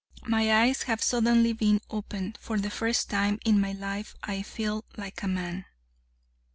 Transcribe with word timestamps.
My 0.25 0.51
eyes 0.63 0.81
have 0.89 1.03
suddenly 1.03 1.53
been 1.53 1.79
opened. 1.91 2.39
For 2.41 2.57
the 2.57 2.71
first 2.71 3.07
time 3.07 3.37
in 3.45 3.61
my 3.61 3.73
life 3.73 4.15
I 4.23 4.41
feel 4.41 4.83
like 4.97 5.21
a 5.21 5.27
man.' 5.27 5.65